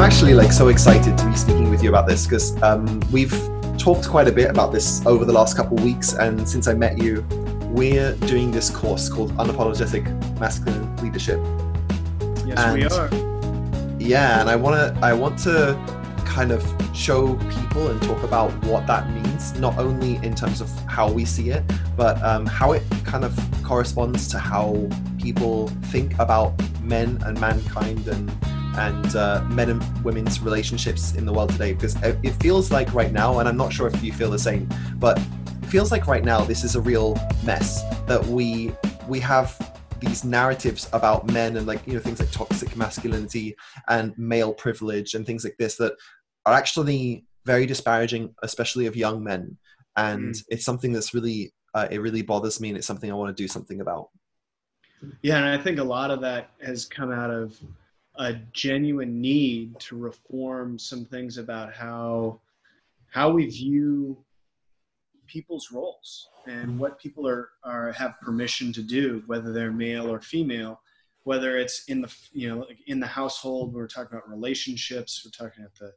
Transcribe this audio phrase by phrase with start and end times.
[0.00, 3.34] I'm actually like so excited to be speaking with you about this because um, we've
[3.76, 6.72] talked quite a bit about this over the last couple of weeks, and since I
[6.72, 7.22] met you,
[7.64, 10.06] we're doing this course called Unapologetic
[10.40, 11.38] Masculine Leadership.
[12.46, 13.10] Yes, and, we are.
[14.00, 15.78] Yeah, and I want to I want to
[16.24, 16.64] kind of
[16.96, 21.26] show people and talk about what that means, not only in terms of how we
[21.26, 21.62] see it,
[21.94, 24.88] but um, how it kind of corresponds to how
[25.20, 28.32] people think about men and mankind and
[28.80, 33.12] and uh, men and women's relationships in the world today because it feels like right
[33.12, 34.66] now and i'm not sure if you feel the same
[34.96, 38.72] but it feels like right now this is a real mess that we
[39.06, 39.54] we have
[40.00, 43.54] these narratives about men and like you know things like toxic masculinity
[43.88, 45.92] and male privilege and things like this that
[46.46, 49.58] are actually very disparaging especially of young men
[49.96, 50.44] and mm.
[50.48, 53.42] it's something that's really uh, it really bothers me and it's something i want to
[53.42, 54.08] do something about
[55.20, 57.54] yeah and i think a lot of that has come out of
[58.20, 62.38] a genuine need to reform some things about how
[63.08, 64.16] how we view
[65.26, 70.20] people's roles and what people are, are have permission to do whether they're male or
[70.20, 70.80] female
[71.22, 75.64] whether it's in the you know in the household we're talking about relationships we're talking
[75.64, 75.92] about the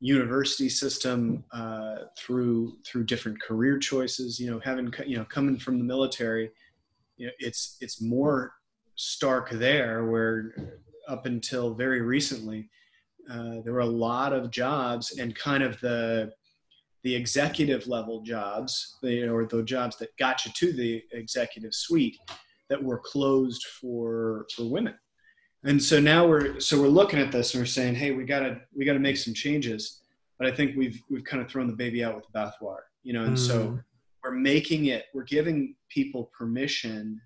[0.00, 5.78] university system uh, through through different career choices you know having you know coming from
[5.78, 6.50] the military
[7.16, 8.54] you know it's it's more
[8.96, 10.52] stark there where
[11.10, 12.70] up until very recently,
[13.30, 16.32] uh, there were a lot of jobs and kind of the
[17.02, 22.18] the executive level jobs, know, or the jobs that got you to the executive suite
[22.68, 24.94] that were closed for for women.
[25.64, 28.60] And so now we're so we're looking at this and we're saying, hey, we gotta
[28.74, 30.02] we gotta make some changes.
[30.38, 33.12] But I think we've we've kind of thrown the baby out with the bathwater, you
[33.12, 33.46] know, and mm.
[33.46, 33.78] so
[34.22, 37.20] we're making it, we're giving people permission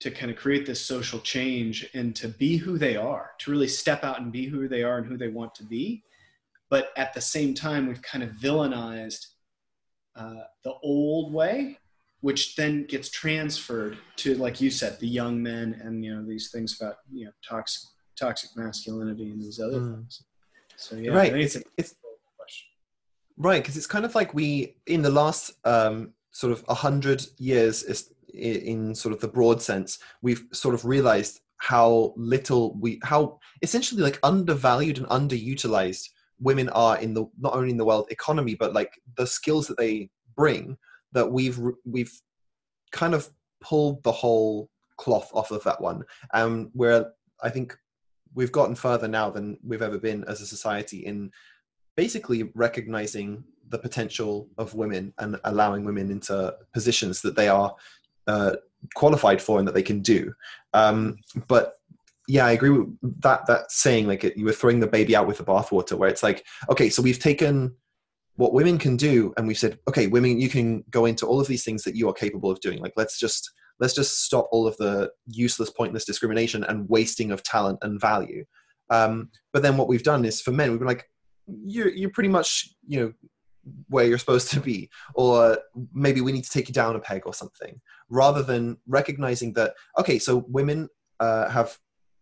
[0.00, 3.68] to kind of create this social change and to be who they are, to really
[3.68, 6.02] step out and be who they are and who they want to be.
[6.70, 9.26] But at the same time, we've kind of villainized
[10.16, 11.78] uh, the old way,
[12.20, 16.50] which then gets transferred to, like you said, the young men and you know these
[16.50, 17.82] things about you know toxic
[18.18, 19.94] toxic masculinity and these other mm.
[19.94, 20.22] things.
[20.76, 21.34] So yeah, right.
[21.34, 21.94] it's, it's, it's
[23.36, 27.24] right because it's kind of like we in the last um, sort of a hundred
[27.38, 27.82] years
[28.34, 34.02] in sort of the broad sense, we've sort of realized how little we, how essentially
[34.02, 36.08] like undervalued and underutilized
[36.40, 39.78] women are in the not only in the world economy, but like the skills that
[39.78, 40.76] they bring.
[41.12, 42.12] That we've we've
[42.92, 43.28] kind of
[43.60, 47.76] pulled the whole cloth off of that one, um, where I think
[48.34, 51.30] we've gotten further now than we've ever been as a society in
[51.96, 57.74] basically recognizing the potential of women and allowing women into positions that they are
[58.30, 58.56] uh,
[58.94, 60.32] qualified for and that they can do.
[60.72, 61.16] Um,
[61.48, 61.74] but
[62.28, 62.88] yeah, I agree with
[63.22, 63.46] that.
[63.46, 66.46] That saying, like you were throwing the baby out with the bathwater, where it's like,
[66.70, 67.74] okay, so we've taken
[68.36, 71.48] what women can do, and we've said, okay, women, you can go into all of
[71.48, 72.78] these things that you are capable of doing.
[72.78, 77.42] Like, let's just let's just stop all of the useless, pointless discrimination and wasting of
[77.42, 78.44] talent and value.
[78.90, 81.10] Um, but then what we've done is for men, we've been like,
[81.64, 83.12] you're you're pretty much you know
[83.88, 85.58] where you're supposed to be or
[85.92, 89.74] maybe we need to take you down a peg or something rather than recognizing that
[89.98, 90.88] okay so women
[91.20, 91.78] uh, have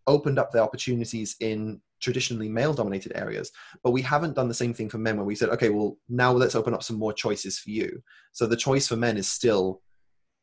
[0.07, 3.51] opened up their opportunities in traditionally male dominated areas
[3.83, 6.31] but we haven't done the same thing for men where we said okay well now
[6.31, 8.01] let's open up some more choices for you.
[8.31, 9.81] So the choice for men is still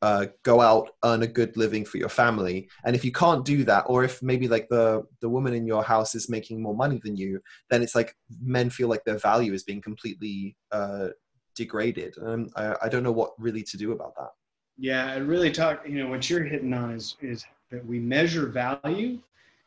[0.02, 2.68] uh, go out earn a good living for your family.
[2.84, 5.82] And if you can't do that or if maybe like the the woman in your
[5.82, 7.40] house is making more money than you
[7.70, 11.08] then it's like men feel like their value is being completely uh,
[11.54, 12.16] degraded.
[12.18, 14.30] And I, I don't know what really to do about that.
[14.78, 18.46] Yeah i really talk you know what you're hitting on is is that we measure
[18.46, 19.18] value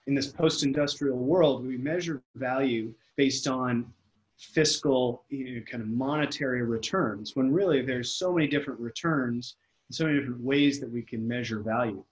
[0.10, 1.66] in this post-industrial world.
[1.66, 3.86] We measure value based on
[4.38, 9.56] fiscal you know, kind of monetary returns when really there's so many different returns
[9.92, 12.04] so many different ways that we can measure value.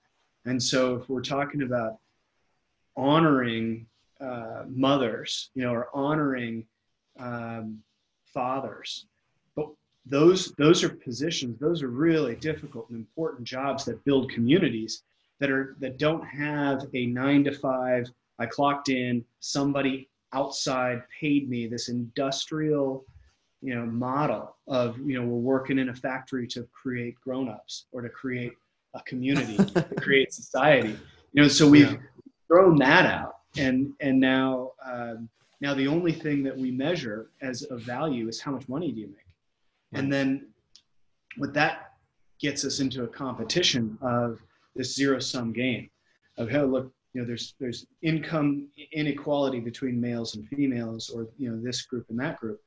[0.45, 1.97] And so if we're talking about
[2.95, 3.85] honoring
[4.19, 6.65] uh, mothers, you know, or honoring
[7.19, 7.79] um,
[8.25, 9.05] fathers,
[9.55, 9.69] but
[10.05, 15.03] those those are positions, those are really difficult and important jobs that build communities
[15.39, 18.09] that are that don't have a nine to five.
[18.39, 23.05] I clocked in, somebody outside paid me this industrial
[23.61, 28.01] you know model of you know we're working in a factory to create grown-ups or
[28.01, 28.53] to create
[28.93, 30.95] a community to create society
[31.33, 31.97] you know so we've yeah.
[32.47, 35.27] thrown that out and and now um,
[35.59, 39.01] now the only thing that we measure as a value is how much money do
[39.01, 39.15] you make
[39.91, 40.03] right.
[40.03, 40.47] and then
[41.37, 41.93] what that
[42.39, 44.39] gets us into a competition of
[44.75, 45.89] this zero sum game
[46.37, 51.49] of hey look you know there's there's income inequality between males and females or you
[51.49, 52.61] know this group and that group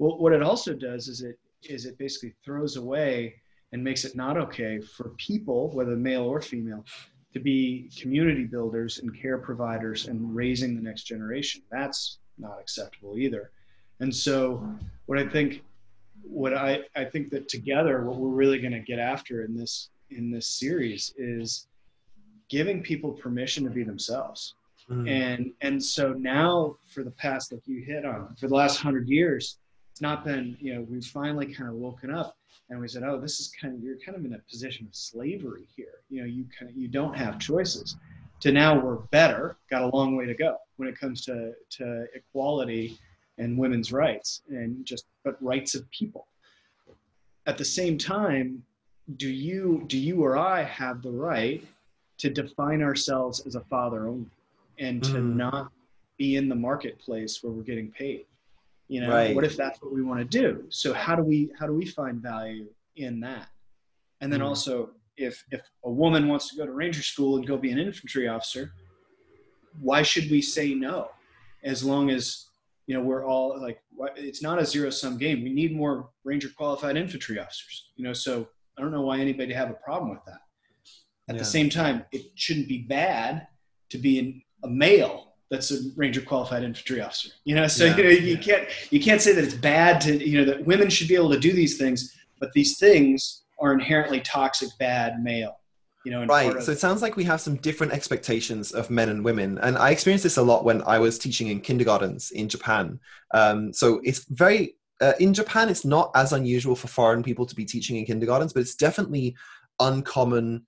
[0.00, 3.34] well what it also does is it is it basically throws away
[3.72, 6.84] and makes it not okay for people whether male or female
[7.32, 13.16] to be community builders and care providers and raising the next generation that's not acceptable
[13.16, 13.50] either
[14.00, 14.66] and so
[15.06, 15.62] what i think
[16.22, 19.90] what i i think that together what we're really going to get after in this
[20.10, 21.68] in this series is
[22.48, 24.54] giving people permission to be themselves.
[24.90, 25.08] Mm.
[25.08, 29.08] And and so now for the past like you hit on for the last hundred
[29.08, 29.58] years,
[30.00, 32.38] it's not been, you know, we've finally kind of woken up
[32.70, 34.96] and we said, oh, this is kind of you're kind of in a position of
[34.96, 36.00] slavery here.
[36.08, 37.96] You know, you kind of you don't have choices.
[38.40, 42.06] To now we're better, got a long way to go when it comes to to
[42.14, 42.98] equality
[43.36, 46.26] and women's rights and just but rights of people.
[47.44, 48.62] At the same time,
[49.18, 51.62] do you do you or I have the right
[52.16, 54.30] to define ourselves as a father only
[54.78, 55.36] and to mm.
[55.36, 55.70] not
[56.16, 58.24] be in the marketplace where we're getting paid
[58.90, 59.34] you know right.
[59.34, 61.86] what if that's what we want to do so how do we how do we
[61.86, 62.66] find value
[62.96, 63.48] in that
[64.20, 64.46] and then mm.
[64.46, 67.78] also if if a woman wants to go to ranger school and go be an
[67.78, 68.72] infantry officer
[69.80, 71.08] why should we say no
[71.62, 72.46] as long as
[72.86, 73.80] you know we're all like
[74.16, 78.12] it's not a zero sum game we need more ranger qualified infantry officers you know
[78.12, 80.40] so i don't know why anybody have a problem with that
[81.30, 81.42] at yeah.
[81.42, 83.46] the same time, it shouldn't be bad
[83.90, 87.30] to be in, a male that's a ranger qualified infantry officer.
[87.44, 88.40] You know, so yeah, you know you yeah.
[88.40, 91.30] can't you can't say that it's bad to you know that women should be able
[91.30, 95.56] to do these things, but these things are inherently toxic, bad male.
[96.04, 96.56] You know, right.
[96.56, 99.76] Of- so it sounds like we have some different expectations of men and women, and
[99.76, 103.00] I experienced this a lot when I was teaching in kindergartens in Japan.
[103.32, 107.54] Um, so it's very uh, in Japan, it's not as unusual for foreign people to
[107.54, 109.34] be teaching in kindergartens, but it's definitely
[109.80, 110.66] uncommon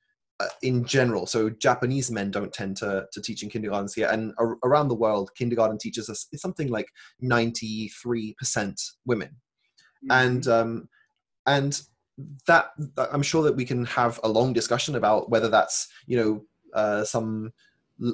[0.62, 1.26] in general.
[1.26, 4.94] So Japanese men don't tend to, to teach in kindergartens here, and ar- around the
[4.94, 6.88] world, kindergarten teachers are something like
[7.20, 10.12] ninety three percent women, mm-hmm.
[10.12, 10.88] and um,
[11.46, 11.80] and
[12.46, 16.42] that I'm sure that we can have a long discussion about whether that's you know
[16.74, 17.52] uh, some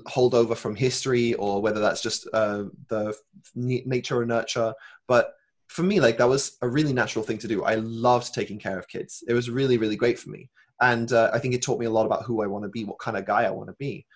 [0.06, 4.74] holdover from history or whether that's just uh, the nature or nurture,
[5.06, 5.34] but
[5.68, 7.62] for me like that was a really natural thing to do.
[7.64, 9.22] I loved taking care of kids.
[9.28, 10.50] It was really really great for me
[10.80, 12.84] and uh, i think it taught me a lot about who i want to be
[12.84, 14.06] what kind of guy i want to be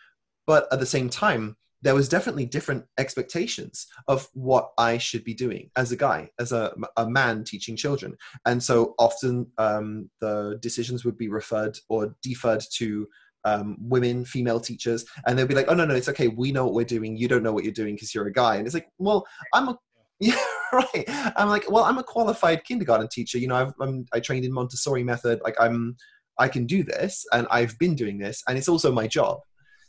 [0.47, 5.35] but at the same time there was definitely different expectations of what i should be
[5.35, 8.17] doing as a guy as a, a man teaching children
[8.47, 13.07] and so often um, the decisions would be referred or deferred to
[13.45, 16.29] um, women, female teachers, and they'll be like, "Oh no, no, it's okay.
[16.29, 17.17] We know what we're doing.
[17.17, 19.69] You don't know what you're doing because you're a guy." And it's like, "Well, I'm
[19.69, 19.79] a
[20.21, 20.37] yeah,
[20.73, 21.05] right."
[21.37, 23.39] I'm like, "Well, I'm a qualified kindergarten teacher.
[23.39, 25.41] You know, I've, I'm, I trained in Montessori method.
[25.43, 25.97] Like, I'm
[26.39, 29.41] I can do this and I've been doing this and it's also my job.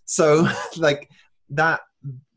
[0.05, 0.47] So
[0.77, 1.09] like
[1.49, 1.81] that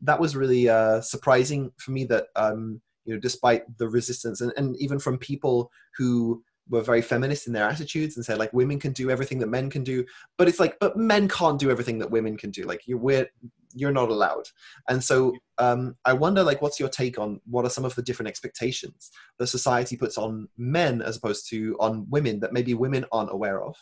[0.01, 4.53] that was really uh, surprising for me that um, you know despite the resistance and,
[4.57, 8.77] and even from people who were very feminist in their attitudes and said like women
[8.77, 10.03] can do everything that men can do
[10.37, 12.63] but it's like but men can't do everything that women can do.
[12.63, 13.27] Like you're
[13.73, 14.45] you're not allowed.
[14.89, 18.01] And so um, i wonder like what's your take on what are some of the
[18.01, 23.05] different expectations that society puts on men as opposed to on women that maybe women
[23.11, 23.75] aren't aware of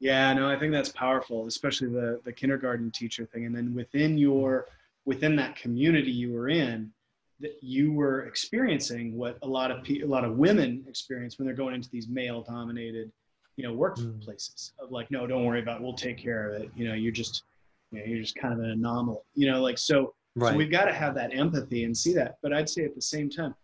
[0.00, 3.46] yeah, no, I think that's powerful, especially the the kindergarten teacher thing.
[3.46, 4.66] And then within your
[5.04, 6.92] within that community you were in,
[7.40, 11.46] that you were experiencing what a lot of pe- a lot of women experience when
[11.46, 13.10] they're going into these male dominated,
[13.56, 14.84] you know, workplaces mm.
[14.84, 15.82] of like, no, don't worry about, it.
[15.82, 16.70] we'll take care of it.
[16.76, 17.42] You know, you're just,
[17.90, 19.18] you know, you're just kind of an anomaly.
[19.34, 20.14] You know, like so.
[20.36, 20.52] Right.
[20.52, 22.36] So we've got to have that empathy and see that.
[22.42, 23.56] But I'd say at the same time,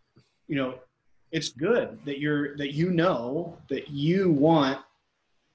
[0.48, 0.74] you know,
[1.30, 4.80] it's good that you're that you know that you want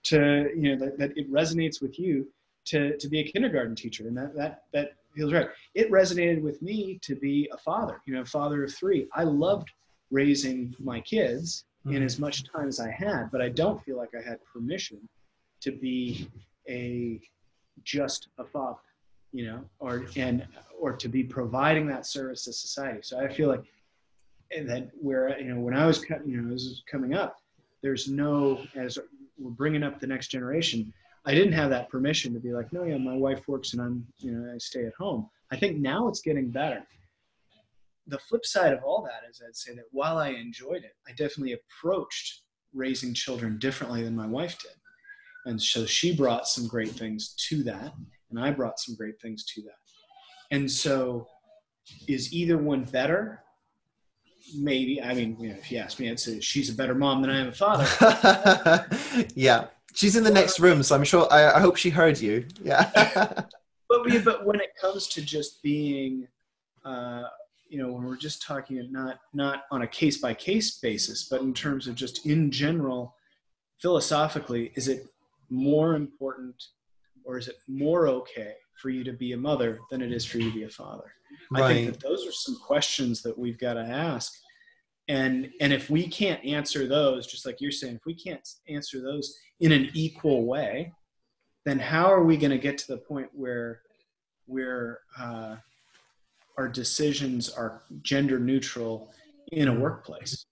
[0.03, 2.27] to you know that, that it resonates with you
[2.65, 4.07] to to be a kindergarten teacher.
[4.07, 5.47] And that that that feels right.
[5.75, 9.07] It resonated with me to be a father you know father of three.
[9.13, 9.69] I loved
[10.11, 11.97] raising my kids mm-hmm.
[11.97, 14.97] in as much time as i had but i don't feel like i had permission
[15.61, 16.29] to be
[16.67, 17.19] a
[17.83, 18.79] just a father
[19.31, 20.45] you know or and
[20.79, 22.99] or to be providing that service to society.
[23.03, 23.63] So i feel like
[24.51, 27.37] that where you know when i was you know this is coming up
[27.83, 28.97] there's no as
[29.39, 30.93] we're bringing up the next generation.
[31.25, 34.05] I didn't have that permission to be like, no, yeah, my wife works and I'm,
[34.17, 35.29] you know, I stay at home.
[35.51, 36.83] I think now it's getting better.
[38.07, 41.11] The flip side of all that is I'd say that while I enjoyed it, I
[41.11, 42.41] definitely approached
[42.73, 44.71] raising children differently than my wife did.
[45.45, 47.93] And so she brought some great things to that,
[48.29, 49.77] and I brought some great things to that.
[50.51, 51.27] And so
[52.07, 53.43] is either one better?
[54.55, 55.01] Maybe.
[55.01, 57.31] I mean, you know, if you ask me, I'd say she's a better mom than
[57.31, 58.85] I am a father.
[59.35, 61.27] yeah, she's in the next room, so I'm sure.
[61.31, 62.45] I, I hope she heard you.
[62.63, 62.89] Yeah.
[63.89, 66.27] but we, but when it comes to just being,
[66.85, 67.23] uh,
[67.67, 71.41] you know, when we're just talking not not on a case by case basis, but
[71.41, 73.15] in terms of just in general,
[73.81, 75.07] philosophically, is it
[75.49, 76.55] more important
[77.23, 80.37] or is it more okay for you to be a mother than it is for
[80.37, 81.11] you to be a father?
[81.51, 81.63] Right.
[81.63, 84.33] I think that those are some questions that we've got to ask.
[85.07, 89.01] And and if we can't answer those, just like you're saying, if we can't answer
[89.01, 90.93] those in an equal way,
[91.65, 93.81] then how are we going to get to the point where
[94.45, 95.55] where uh,
[96.57, 99.11] our decisions are gender neutral
[99.51, 100.45] in a workplace?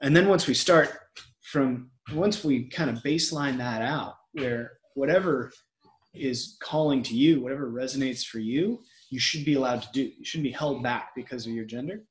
[0.00, 0.98] And then once we start
[1.42, 5.52] from once we kind of baseline that out, where whatever
[6.14, 10.02] is calling to you, whatever resonates for you, you should be allowed to do.
[10.02, 12.04] You shouldn't be held back because of your gender.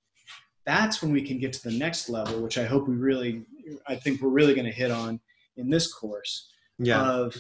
[0.66, 3.46] That's when we can get to the next level, which I hope we really,
[3.88, 5.20] I think we're really going to hit on
[5.58, 7.02] in this course yeah.
[7.02, 7.36] of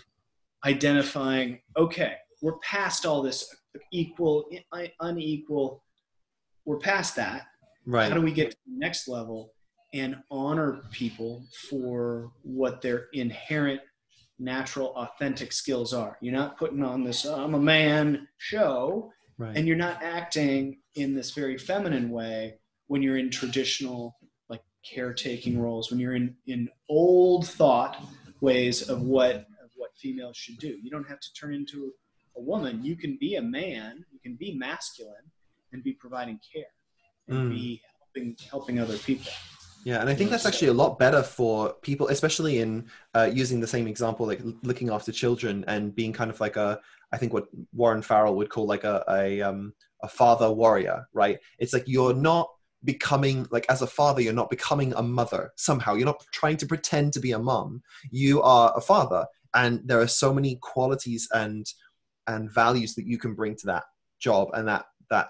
[0.65, 3.53] identifying, okay, we're past all this
[3.91, 4.45] equal,
[5.01, 5.83] unequal,
[6.65, 7.47] we're past that.
[7.85, 8.09] Right.
[8.09, 9.53] How do we get to the next level
[9.93, 13.81] and honor people for what their inherent
[14.39, 19.57] natural authentic skills are you're not putting on this i'm a man show right.
[19.57, 24.17] and you're not acting in this very feminine way when you're in traditional
[24.49, 28.03] like caretaking roles when you're in in old thought
[28.41, 31.91] ways of what of what females should do you don't have to turn into
[32.37, 35.15] a woman you can be a man you can be masculine
[35.71, 36.63] and be providing care
[37.27, 37.51] and mm.
[37.51, 39.31] be helping helping other people
[39.85, 43.59] yeah, and I think that's actually a lot better for people, especially in uh, using
[43.59, 46.79] the same example, like looking after children and being kind of like a,
[47.11, 51.39] I think what Warren Farrell would call like a a, um, a father warrior, right?
[51.59, 52.49] It's like you're not
[52.83, 55.95] becoming like as a father, you're not becoming a mother somehow.
[55.95, 57.81] You're not trying to pretend to be a mom.
[58.11, 61.65] You are a father, and there are so many qualities and
[62.27, 63.83] and values that you can bring to that
[64.19, 65.29] job, and that that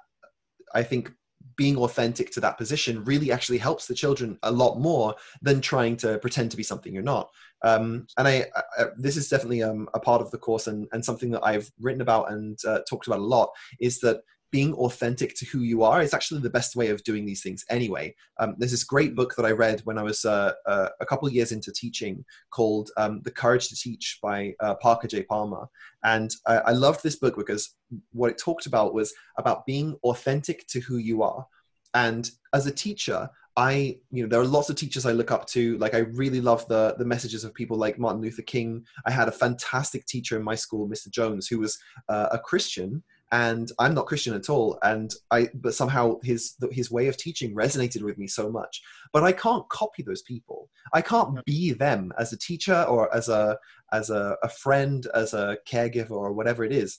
[0.74, 1.12] I think
[1.60, 5.98] being authentic to that position really actually helps the children a lot more than trying
[5.98, 7.30] to pretend to be something you're not.
[7.66, 11.04] Um, and I, I, this is definitely um, a part of the course and, and
[11.04, 13.50] something that I've written about and uh, talked about a lot
[13.82, 17.26] is that being authentic to who you are is actually the best way of doing
[17.26, 18.16] these things anyway.
[18.40, 21.28] Um, there's this great book that I read when I was uh, uh, a couple
[21.28, 25.24] of years into teaching called um, The Courage to Teach by uh, Parker J.
[25.24, 25.68] Palmer.
[26.04, 27.76] And I, I loved this book because
[28.12, 31.46] what it talked about was about being authentic to who you are.
[31.94, 35.46] And as a teacher, I, you know, there are lots of teachers I look up
[35.48, 35.78] to.
[35.80, 38.86] Like, I really love the the messages of people like Martin Luther King.
[39.06, 41.10] I had a fantastic teacher in my school, Mr.
[41.10, 41.78] Jones, who was
[42.08, 44.80] uh, a Christian, and I'm not Christian at all.
[44.82, 48.82] And I, but somehow his his way of teaching resonated with me so much.
[49.14, 50.70] But I can't copy those people.
[50.94, 53.58] I can't be them as a teacher or as a
[53.92, 56.98] as a, a friend, as a caregiver or whatever it is.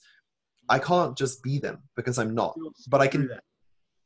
[0.69, 2.55] I can't just be them because I'm not.
[2.87, 3.29] But I can.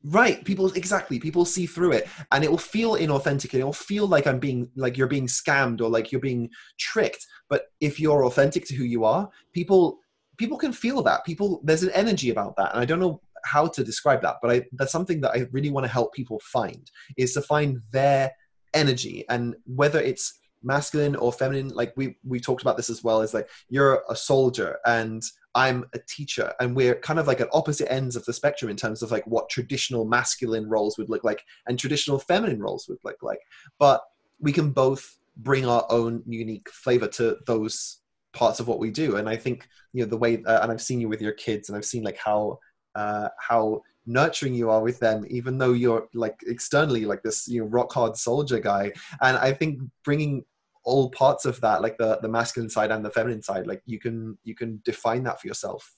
[0.07, 1.19] Right, people exactly.
[1.19, 4.39] People see through it, and it will feel inauthentic, and it will feel like I'm
[4.39, 7.25] being like you're being scammed or like you're being tricked.
[7.49, 9.99] But if you're authentic to who you are, people
[10.37, 11.25] people can feel that.
[11.25, 14.51] People, there's an energy about that, and I don't know how to describe that, but
[14.51, 18.31] I, that's something that I really want to help people find is to find their
[18.73, 21.69] energy, and whether it's masculine or feminine.
[21.69, 23.21] Like we we talked about this as well.
[23.21, 25.23] Is like you're a soldier and
[25.53, 28.75] I'm a teacher, and we're kind of like at opposite ends of the spectrum in
[28.75, 32.99] terms of like what traditional masculine roles would look like and traditional feminine roles would
[33.03, 33.39] look like.
[33.79, 34.01] But
[34.39, 37.99] we can both bring our own unique flavor to those
[38.35, 39.15] parts of what we do.
[39.15, 41.69] And i think you know the way uh, and i've seen you with your kids
[41.69, 42.59] and i've seen like how
[42.95, 47.61] uh, how nurturing you are with them even though you're like externally like this you
[47.61, 48.91] know rock hard soldier guy.
[49.21, 50.43] And i think bringing
[50.83, 53.99] all parts of that like the the masculine side and the feminine side like you
[53.99, 55.95] can you can define that for yourself.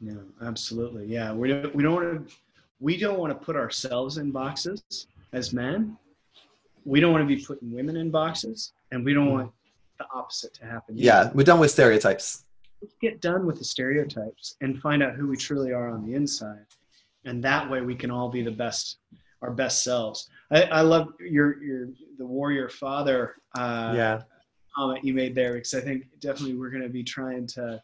[0.00, 1.06] Yeah absolutely.
[1.06, 2.34] Yeah we don't we don't want to
[2.80, 5.96] we don't want to put ourselves in boxes as men.
[6.84, 9.50] We don't want to be putting women in boxes and we don't want
[9.98, 10.96] the opposite to happen.
[10.96, 12.44] Yeah, we're done with stereotypes.
[12.80, 16.14] Let's get done with the stereotypes and find out who we truly are on the
[16.14, 16.64] inside.
[17.24, 18.98] And that way we can all be the best,
[19.42, 20.30] our best selves.
[20.52, 24.22] I, I love your, your, the warrior father uh, yeah.
[24.76, 27.82] comment you made there, because I think definitely we're going to be trying to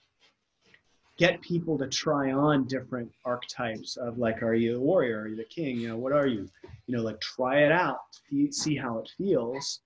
[1.19, 5.21] get people to try on different archetypes of like, are you a warrior?
[5.23, 5.79] Are you the king?
[5.79, 6.49] You know, what are you?
[6.87, 7.99] You know, like try it out,
[8.51, 9.81] see how it feels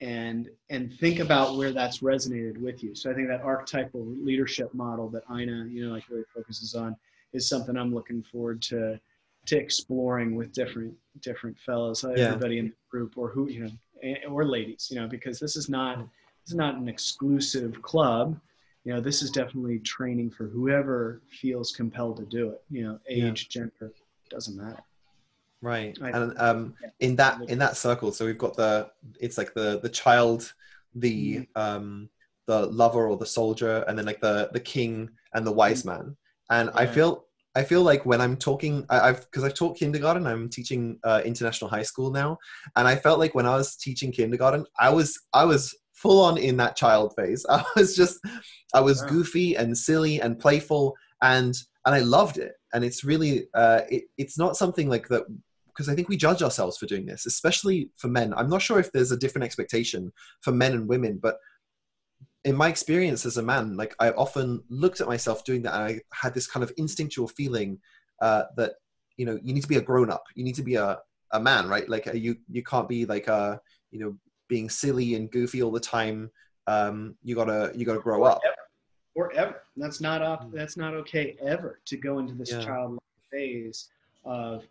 [0.00, 2.94] and and think about where that's resonated with you.
[2.94, 6.96] So I think that archetypal leadership model that Ina, you know, like really focuses on
[7.32, 9.00] is something I'm looking forward to
[9.46, 12.26] to exploring with different different fellows, uh, yeah.
[12.26, 15.68] everybody in the group or who you know or ladies, you know, because this is
[15.68, 18.38] not this is not an exclusive club.
[18.84, 22.62] you know, this is definitely training for whoever feels compelled to do it.
[22.70, 23.62] You know, age, yeah.
[23.62, 23.92] gender,
[24.30, 24.82] doesn't matter.
[25.66, 25.98] Right.
[26.00, 28.88] I, and um, in that in that circle, so we've got the
[29.20, 30.54] it's like the the child,
[30.94, 31.60] the mm-hmm.
[31.60, 32.08] um,
[32.46, 36.04] the lover or the soldier, and then like the the king and the wise mm-hmm.
[36.04, 36.16] man.
[36.50, 36.82] And yeah.
[36.82, 37.24] I feel
[37.56, 41.22] I feel like when I'm talking, I, have because I've taught kindergarten, I'm teaching uh,
[41.24, 42.38] international high school now,
[42.76, 46.38] and I felt like when I was teaching kindergarten, I was I was full on
[46.38, 47.44] in that child phase.
[47.50, 48.20] I was just,
[48.72, 49.08] I was wow.
[49.08, 52.52] goofy and silly and playful, and and I loved it.
[52.72, 55.24] And it's really, uh, it, it's not something like that
[55.76, 58.32] because I think we judge ourselves for doing this, especially for men.
[58.34, 61.36] I'm not sure if there's a different expectation for men and women, but
[62.44, 65.82] in my experience as a man, like I often looked at myself doing that, and
[65.82, 67.78] I had this kind of instinctual feeling
[68.22, 68.74] uh, that
[69.16, 70.98] you know you need to be a grown up, you need to be a
[71.32, 71.88] a man, right?
[71.88, 74.16] Like you you can't be like a you know
[74.48, 76.30] being silly and goofy all the time.
[76.66, 78.40] Um, you gotta you gotta grow up.
[79.14, 79.62] Or ever.
[79.76, 80.44] That's not up.
[80.44, 80.52] Mm.
[80.52, 82.60] That's not okay ever to go into this yeah.
[82.60, 83.00] childlike
[83.32, 83.88] phase
[84.24, 84.64] of,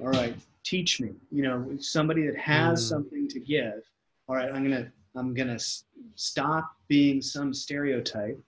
[0.00, 1.10] all right, teach me.
[1.30, 2.88] You know, somebody that has mm.
[2.88, 3.82] something to give.
[4.28, 5.58] All right, I'm gonna I'm gonna
[6.14, 8.38] stop being some stereotype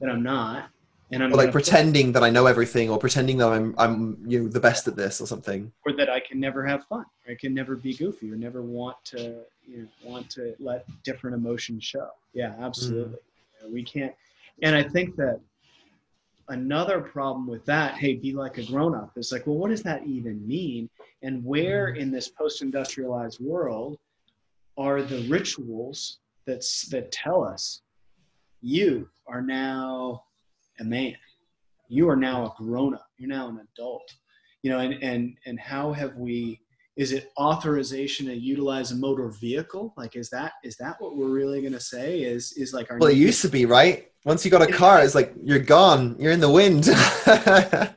[0.00, 0.70] that I'm not,
[1.12, 4.42] and I'm or like pretending that I know everything, or pretending that I'm I'm you
[4.42, 7.32] know the best at this or something, or that I can never have fun, or
[7.32, 11.36] I can never be goofy, or never want to you know want to let different
[11.36, 12.08] emotions show.
[12.32, 13.14] Yeah, absolutely.
[13.14, 13.62] Mm.
[13.62, 14.14] You know, we can't,
[14.62, 15.40] and I think that
[16.50, 19.82] another problem with that, hey, be like a grown up, is like, well, what does
[19.84, 20.90] that even mean?
[21.22, 21.98] And where mm.
[21.98, 23.98] in this post-industrialized world
[24.76, 27.82] are the rituals that's that tell us
[28.60, 30.24] you are now
[30.80, 31.16] a man.
[31.88, 33.08] You are now a grown up.
[33.18, 34.12] You're now an adult.
[34.62, 36.60] You know, and and and how have we?
[36.96, 39.94] Is it authorization to utilize a motor vehicle?
[39.96, 42.22] Like, is that is that what we're really going to say?
[42.22, 44.10] Is is like our well, it used to be right.
[44.24, 46.16] Once you got a car, it's like you're gone.
[46.18, 46.86] You're in the wind.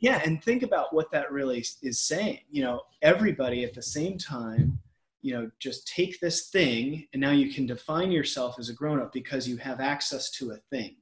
[0.00, 2.40] yeah, and think about what that really is saying.
[2.50, 4.78] You know, everybody at the same time
[5.22, 9.00] you know just take this thing and now you can define yourself as a grown
[9.00, 10.96] up because you have access to a thing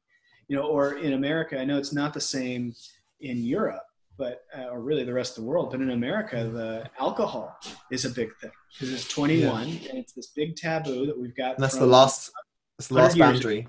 [0.52, 2.74] you know, or in America, I know it's not the same
[3.20, 3.85] in Europe,
[4.18, 7.57] but uh, or really the rest of the world, but in America, the alcohol
[7.90, 9.88] is a big thing because it's 21 yeah.
[9.88, 11.55] and it's this big taboo that we've got.
[11.55, 12.31] And that's the last,
[12.79, 13.66] that's the last boundary.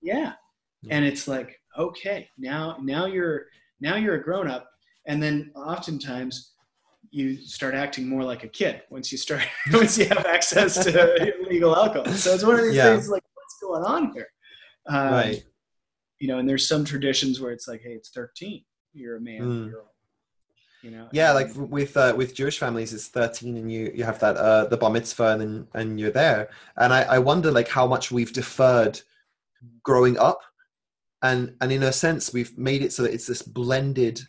[0.00, 0.32] Yeah.
[0.82, 3.46] yeah, and it's like okay, now now you're
[3.80, 4.68] now you're a grown up,
[5.06, 6.52] and then oftentimes
[7.10, 11.34] you start acting more like a kid once you start once you have access to
[11.50, 12.12] legal alcohol.
[12.14, 12.92] So it's one of these yeah.
[12.92, 14.28] things like what's going on here.
[14.88, 15.44] Um, right
[16.22, 18.62] you know, and there's some traditions where it's like, hey, it's 13.
[18.94, 19.40] You're a man.
[19.40, 19.70] Mm.
[19.70, 19.84] You're,
[20.82, 21.08] you know.
[21.12, 24.66] Yeah, like with uh, with Jewish families, it's 13, and you you have that uh,
[24.66, 26.50] the bar mitzvah, and then, and you're there.
[26.76, 29.00] And I, I wonder like how much we've deferred
[29.82, 30.40] growing up,
[31.22, 34.20] and and in a sense, we've made it so that it's this blended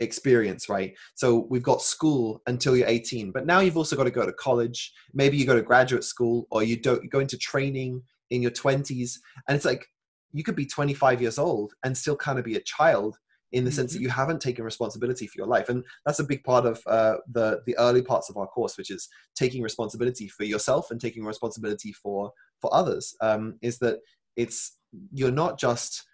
[0.00, 0.94] experience, right?
[1.14, 4.32] So we've got school until you're 18, but now you've also got to go to
[4.32, 4.92] college.
[5.14, 8.50] Maybe you go to graduate school, or you don't you go into training in your
[8.50, 9.14] 20s,
[9.48, 9.86] and it's like
[10.32, 13.18] you could be 25 years old and still kind of be a child
[13.52, 13.76] in the mm-hmm.
[13.76, 14.04] sense that mm-hmm.
[14.04, 17.60] you haven't taken responsibility for your life and that's a big part of uh, the
[17.66, 21.92] the early parts of our course which is taking responsibility for yourself and taking responsibility
[21.92, 23.98] for for others um, is that
[24.36, 24.78] it's
[25.12, 26.04] you're not just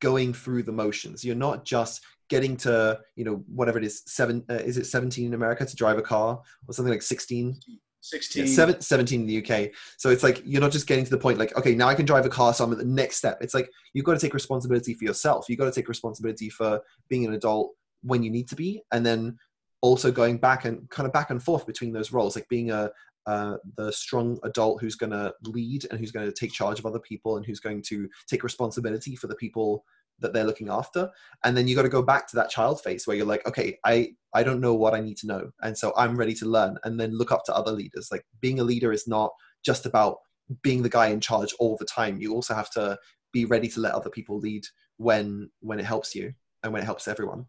[0.00, 4.44] going through the motions you're not just getting to you know whatever it is seven
[4.50, 7.58] uh, is it 17 in america to drive a car or something like 16
[8.08, 11.10] 16 yeah, seven, 17 in the uk so it's like you're not just getting to
[11.10, 13.16] the point like okay now i can drive a car so i'm at the next
[13.16, 13.38] step.
[13.40, 15.46] It's like you've got to take responsibility for yourself.
[15.48, 19.04] You've got to take responsibility for being an adult when you need to be and
[19.04, 19.38] then
[19.80, 22.90] also going back and kind of back and forth between those roles like being a
[23.26, 26.86] uh, the strong adult who's going to lead and who's going to take charge of
[26.86, 29.84] other people and who's going to take responsibility for the people
[30.20, 31.10] that they're looking after.
[31.44, 33.78] And then you got to go back to that child phase where you're like okay
[33.84, 35.50] i i don't know what i need to know.
[35.62, 36.78] And so i'm ready to learn.
[36.84, 38.08] And then look up to other leaders.
[38.10, 39.30] Like being a leader is not
[39.64, 40.18] just about
[40.62, 42.18] being the guy in charge all the time.
[42.18, 42.98] You also have to
[43.32, 44.64] be ready to let other people lead
[44.96, 47.46] when when it helps you and when it helps everyone.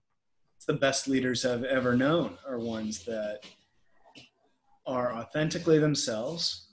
[0.65, 3.45] The best leaders i've ever known are ones that
[4.86, 6.67] are authentically themselves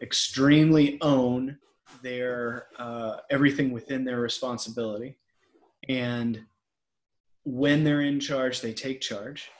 [0.00, 1.58] extremely own
[2.02, 5.16] their uh, everything within their responsibility
[5.88, 6.40] and
[7.44, 9.50] when they're in charge, they take charge.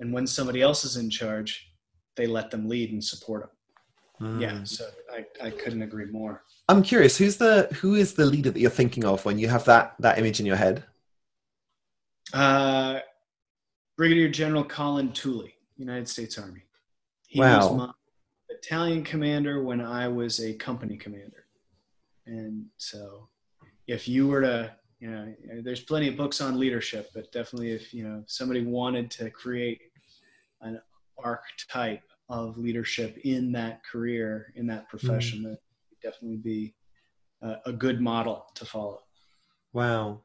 [0.00, 1.72] And when somebody else is in charge,
[2.16, 3.50] they let them lead and support them.
[4.20, 4.40] Mm.
[4.40, 6.42] Yeah, so I, I couldn't agree more.
[6.68, 9.64] I'm curious, who's the who is the leader that you're thinking of when you have
[9.64, 10.84] that that image in your head?
[12.32, 12.98] Uh,
[13.96, 16.62] Brigadier General Colin Tuley, United States Army.
[17.28, 17.58] He wow.
[17.58, 17.92] was my
[18.48, 21.44] battalion commander when I was a company commander.
[22.26, 23.28] And so
[23.86, 25.32] if you were to you know,
[25.62, 29.80] there's plenty of books on leadership, but definitely if you know somebody wanted to create
[30.60, 30.80] an
[31.22, 35.50] archetype of leadership in that career, in that profession, mm-hmm.
[35.50, 36.74] that would definitely be
[37.42, 39.00] a, a good model to follow.
[39.72, 40.20] Wow.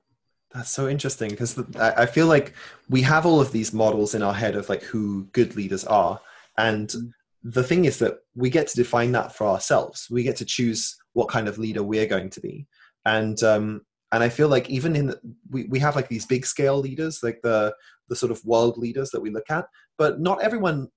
[0.53, 2.53] That's so interesting because I feel like
[2.87, 6.19] we have all of these models in our head of like who good leaders are.
[6.57, 7.07] And mm-hmm.
[7.43, 10.07] the thing is that we get to define that for ourselves.
[10.11, 12.67] We get to choose what kind of leader we're going to be.
[13.05, 13.81] And um,
[14.13, 17.21] and I feel like even in the, we we have like these big scale leaders,
[17.23, 17.75] like the
[18.09, 19.65] the sort of world leaders that we look at,
[19.97, 20.87] but not everyone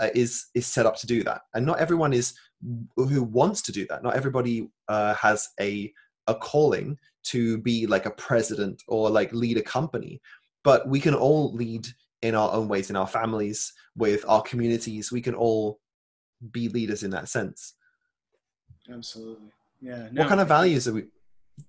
[0.00, 2.34] uh, is is set up to do that, and not everyone is
[2.96, 4.04] who wants to do that.
[4.04, 5.92] Not everybody uh, has a
[6.28, 10.20] a calling to be like a president or like lead a company,
[10.62, 11.88] but we can all lead
[12.22, 15.10] in our own ways in our families with our communities.
[15.10, 15.80] We can all
[16.52, 17.74] be leaders in that sense.
[18.88, 19.48] Absolutely.
[19.80, 20.08] Yeah.
[20.12, 21.06] No, what kind of values are we?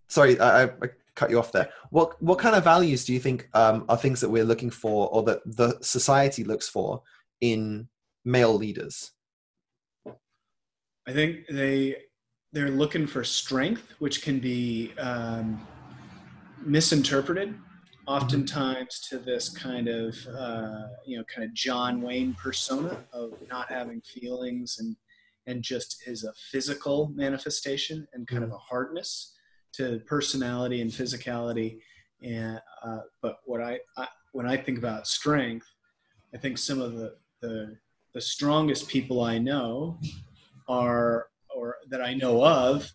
[0.08, 0.70] Sorry, I, I,
[1.16, 1.70] cut you off there.
[1.90, 5.10] What what kind of values do you think um, are things that we're looking for,
[5.10, 7.02] or that the society looks for
[7.42, 7.90] in
[8.24, 9.12] male leaders?
[11.08, 11.98] I think they
[12.54, 15.66] they're looking for strength, which can be um,
[16.64, 17.56] misinterpreted
[18.08, 23.72] oftentimes to this kind of uh, you know kind of John Wayne persona of not
[23.72, 24.96] having feelings and
[25.48, 29.34] and just is a physical manifestation and kind of a hardness
[29.74, 31.80] to personality and physicality
[32.24, 35.68] and uh, but what I, I, when I think about strength
[36.34, 37.76] I think some of the the,
[38.14, 40.00] the strongest people I know
[40.68, 42.90] are or that I know of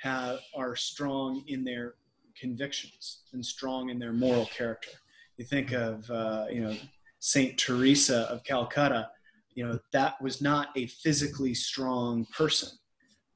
[0.00, 1.94] have are strong in their
[2.38, 4.90] convictions and strong in their moral character.
[5.36, 6.76] You think of uh, you know
[7.20, 9.08] Saint Teresa of Calcutta.
[9.54, 12.70] You know that was not a physically strong person,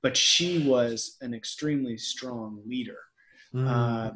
[0.07, 3.01] but she was an extremely strong leader.
[3.53, 3.66] Mm.
[3.69, 4.12] Uh,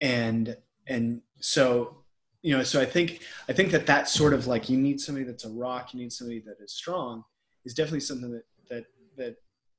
[0.00, 0.56] and
[0.86, 2.04] and so
[2.42, 5.26] you know so i think i think that that sort of like you need somebody
[5.26, 7.24] that's a rock you need somebody that is strong
[7.64, 8.84] is definitely something that that
[9.16, 9.34] that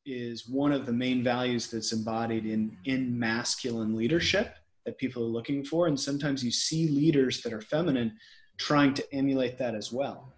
[0.05, 5.33] is one of the main values that's embodied in in masculine leadership that people are
[5.37, 8.11] looking for and sometimes you see leaders that are feminine
[8.57, 10.33] trying to emulate that as well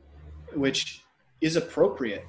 [0.54, 1.02] which
[1.42, 2.28] is appropriate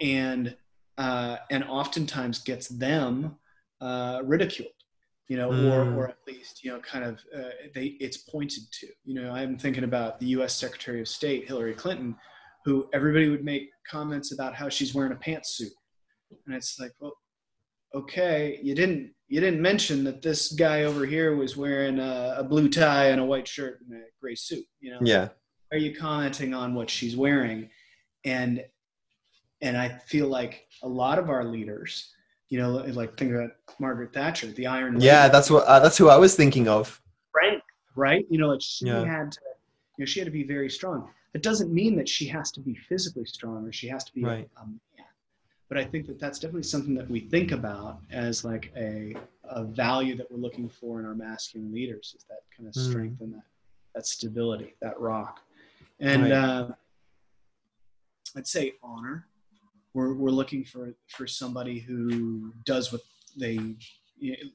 [0.00, 0.56] and
[0.98, 3.36] uh, and oftentimes gets them
[3.80, 4.70] uh, ridiculed
[5.28, 5.72] you know mm.
[5.72, 9.32] or or at least you know kind of uh, they it's pointed to you know.
[9.32, 12.16] I'm thinking about the us secretary of state hillary clinton
[12.64, 15.70] who everybody would make comments about how she's wearing a pantsuit.
[16.46, 17.16] And it's like well
[17.94, 22.44] okay you didn't you didn't mention that this guy over here was wearing a, a
[22.44, 24.98] blue tie and a white shirt and a gray suit you know?
[25.02, 25.28] Yeah.
[25.72, 27.70] Are you commenting on what she's wearing?
[28.24, 28.62] And
[29.64, 32.14] and i feel like a lot of our leaders
[32.48, 35.32] you know like think about margaret thatcher the iron yeah lady.
[35.32, 37.00] that's what uh, that's who i was thinking of
[37.34, 37.60] right
[37.96, 39.04] right you know like she yeah.
[39.04, 39.40] had to
[39.96, 42.60] you know she had to be very strong it doesn't mean that she has to
[42.60, 44.48] be physically strong or she has to be right.
[44.56, 44.66] a, a
[45.68, 49.64] but I think that that's definitely something that we think about as like a, a
[49.64, 52.90] value that we're looking for in our masculine leaders is that kind of hmm.
[52.90, 53.24] strength mm.
[53.24, 53.42] and that,
[53.94, 55.40] that stability, that rock.
[56.00, 56.32] And right.
[56.32, 56.68] uh,
[58.36, 59.26] I'd say honor.
[59.94, 63.00] We're, we're looking for, for somebody who does what
[63.38, 63.58] they,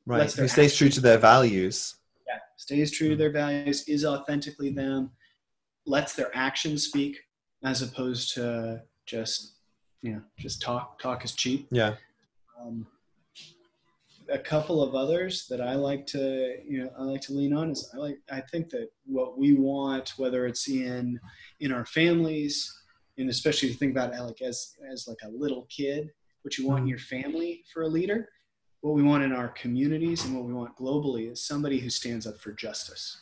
[0.05, 0.31] right.
[0.31, 1.95] Who stays true to their values.
[2.27, 2.39] Yeah.
[2.57, 5.11] Stays true to their values, is authentically them,
[5.85, 7.17] lets their actions speak
[7.63, 9.55] as opposed to just
[10.01, 11.95] you know just talk talk is cheap yeah
[12.61, 12.85] um,
[14.31, 17.71] a couple of others that i like to you know i like to lean on
[17.71, 21.19] is i like i think that what we want whether it's in
[21.59, 22.78] in our families
[23.19, 26.09] and especially you think about it like as as like a little kid
[26.41, 26.89] what you want in mm-hmm.
[26.89, 28.29] your family for a leader
[28.81, 32.25] what we want in our communities and what we want globally is somebody who stands
[32.25, 33.17] up for justice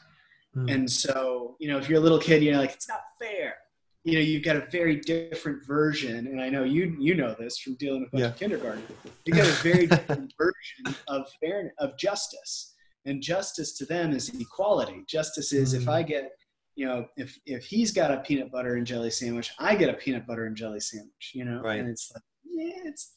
[0.55, 0.71] mm.
[0.71, 3.55] and so you know if you're a little kid you're like it's not fair
[4.03, 7.57] you know you've got a very different version and i know you you know this
[7.57, 8.31] from dealing with yeah.
[8.31, 8.83] kindergarten
[9.25, 14.29] you got a very different version of fairness of justice and justice to them is
[14.39, 16.31] equality justice is if i get
[16.77, 19.93] you know if if he's got a peanut butter and jelly sandwich i get a
[19.93, 21.79] peanut butter and jelly sandwich you know right.
[21.79, 23.15] and it's like yeah it's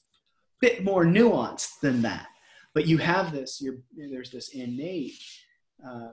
[0.62, 2.26] a bit more nuanced than that
[2.74, 5.22] but you have this you're there's this innate
[5.86, 6.08] uh,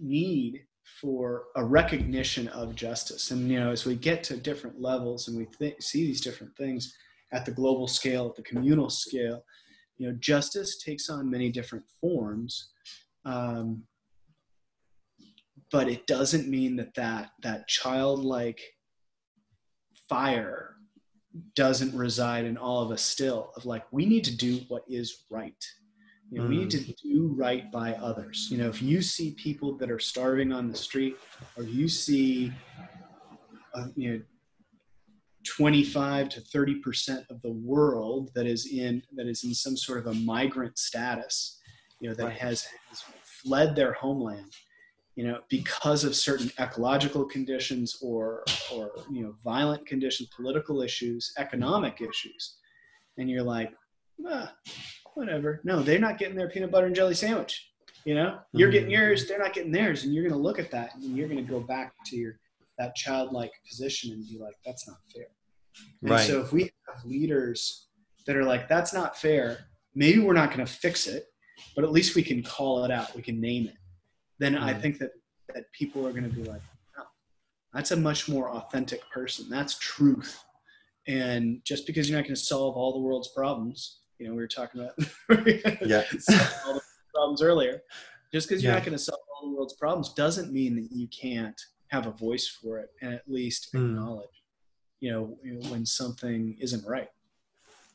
[0.00, 0.66] need
[1.00, 3.30] for a recognition of justice.
[3.30, 6.56] And you know, as we get to different levels and we th- see these different
[6.56, 6.94] things
[7.32, 9.44] at the global scale, at the communal scale,
[9.98, 12.70] you know, justice takes on many different forms.
[13.24, 13.84] Um,
[15.72, 18.60] but it doesn't mean that that that childlike
[20.08, 20.76] fire
[21.56, 25.24] doesn't reside in all of us still of like we need to do what is
[25.30, 25.64] right
[26.30, 26.48] You know, mm.
[26.50, 26.94] we need to mm.
[27.02, 28.48] do right by others.
[28.50, 31.16] You know, if you see people that are starving on the street,
[31.56, 32.52] or you see,
[33.74, 34.20] uh, you know,
[35.46, 39.98] 25 to 30 percent of the world that is in that is in some sort
[39.98, 41.60] of a migrant status,
[42.00, 42.38] you know, that right.
[42.38, 43.02] has, has
[43.42, 44.52] fled their homeland,
[45.14, 51.32] you know, because of certain ecological conditions or or you know, violent conditions, political issues,
[51.38, 52.56] economic issues,
[53.18, 53.72] and you're like,
[54.26, 54.52] ah,
[55.14, 55.60] whatever.
[55.64, 57.68] No, they're not getting their peanut butter and jelly sandwich.
[58.04, 58.72] You know, you're mm-hmm.
[58.72, 61.28] getting yours, they're not getting theirs, and you're going to look at that and you're
[61.28, 62.34] going to go back to your
[62.78, 65.26] that childlike position and be like, that's not fair.
[66.02, 66.26] And right.
[66.26, 67.88] so if we have leaders
[68.26, 71.26] that are like, that's not fair, maybe we're not going to fix it,
[71.76, 73.76] but at least we can call it out, we can name it.
[74.42, 74.64] Then mm-hmm.
[74.64, 75.12] I think that
[75.54, 76.62] that people are going to be like,
[76.98, 77.06] oh,
[77.72, 79.48] that's a much more authentic person.
[79.48, 80.42] That's truth.
[81.06, 84.40] And just because you're not going to solve all the world's problems, you know, we
[84.40, 84.94] were talking about
[85.86, 86.02] yeah.
[86.66, 86.80] all the
[87.14, 87.82] problems earlier.
[88.32, 88.78] Just because you're yeah.
[88.78, 92.12] not going to solve all the world's problems doesn't mean that you can't have a
[92.12, 93.90] voice for it and at least mm.
[93.90, 94.42] acknowledge,
[94.98, 95.38] you know,
[95.70, 97.10] when something isn't right.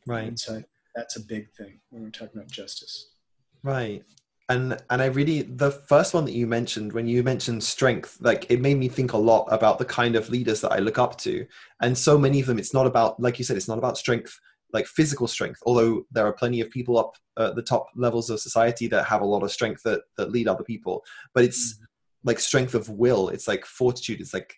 [0.06, 0.30] Right.
[0.30, 0.64] And so
[0.96, 3.10] that's a big thing when we're talking about justice.
[3.64, 4.06] Right.
[4.50, 8.50] And and I really the first one that you mentioned when you mentioned strength, like
[8.50, 11.18] it made me think a lot about the kind of leaders that I look up
[11.20, 11.46] to.
[11.82, 14.40] And so many of them, it's not about, like you said, it's not about strength
[14.74, 18.40] like physical strength although there are plenty of people up at the top levels of
[18.40, 21.84] society that have a lot of strength that, that lead other people but it's mm-hmm.
[22.26, 24.56] like strength of will it's like fortitude it's like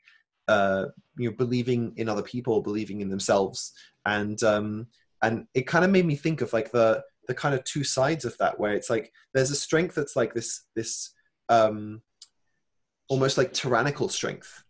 [0.47, 0.85] uh
[1.17, 3.73] you know believing in other people believing in themselves
[4.05, 4.87] and um
[5.21, 8.25] and it kind of made me think of like the the kind of two sides
[8.25, 11.11] of that where it's like there's a strength that's like this this
[11.47, 12.01] um
[13.07, 14.63] almost like tyrannical strength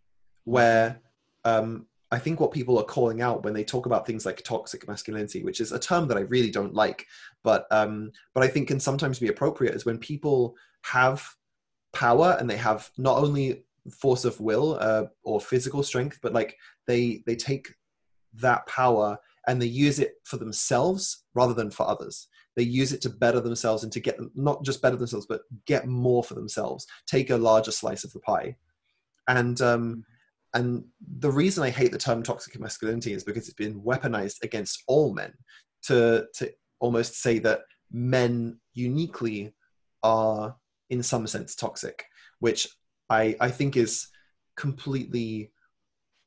[0.44, 1.00] where
[1.44, 4.86] um I think what people are calling out when they talk about things like toxic
[4.88, 7.06] masculinity, which is a term that I really don't like,
[7.44, 11.24] but um, but I think can sometimes be appropriate, is when people have
[11.92, 16.56] power and they have not only force of will uh, or physical strength, but like
[16.88, 17.68] they they take
[18.34, 22.28] that power and they use it for themselves rather than for others.
[22.60, 25.86] They use it to better themselves and to get not just better themselves, but get
[25.86, 28.54] more for themselves, take a larger slice of the pie.
[29.28, 30.04] And um,
[30.52, 30.84] and
[31.18, 35.14] the reason I hate the term toxic masculinity is because it's been weaponized against all
[35.14, 35.32] men
[35.84, 39.54] to to almost say that men uniquely
[40.02, 40.54] are
[40.90, 42.04] in some sense toxic,
[42.40, 42.68] which
[43.08, 44.06] I I think is
[44.54, 45.50] completely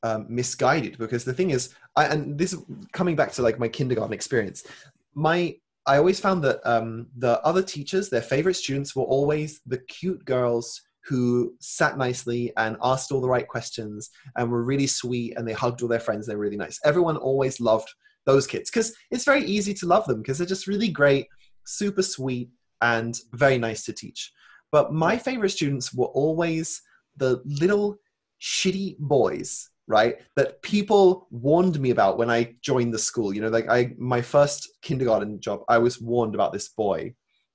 [0.01, 0.97] um, misguided.
[0.97, 2.57] Because the thing is, I, and this
[2.91, 4.65] coming back to like my kindergarten experience,
[5.13, 9.79] my I always found that um, the other teachers, their favorite students, were always the
[9.79, 15.33] cute girls who sat nicely and asked all the right questions and were really sweet
[15.35, 16.25] and they hugged all their friends.
[16.25, 16.79] They're really nice.
[16.85, 17.89] Everyone always loved
[18.25, 21.27] those kids because it's very easy to love them because they're just really great,
[21.65, 22.49] super sweet,
[22.81, 24.31] and very nice to teach.
[24.71, 26.81] But my favorite students were always
[27.17, 27.97] the little
[28.41, 33.49] shitty boys right that people warned me about when i joined the school you know
[33.49, 37.13] like i my first kindergarten job i was warned about this boy